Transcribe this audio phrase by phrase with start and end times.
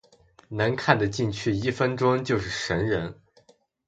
[0.49, 3.21] 能看的进去一分钟就是神人